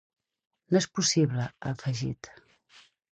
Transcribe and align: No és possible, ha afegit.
No 0.75 0.79
és 0.79 0.87
possible, 0.99 1.45
ha 1.65 1.73
afegit. 1.73 2.31